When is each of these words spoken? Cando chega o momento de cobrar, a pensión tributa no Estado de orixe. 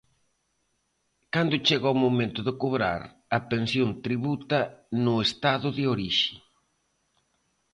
Cando 1.33 1.63
chega 1.67 1.93
o 1.95 2.01
momento 2.05 2.39
de 2.47 2.53
cobrar, 2.61 3.01
a 3.37 3.39
pensión 3.51 3.89
tributa 4.05 4.59
no 5.05 5.15
Estado 5.27 5.67
de 5.77 5.83
orixe. 5.93 6.35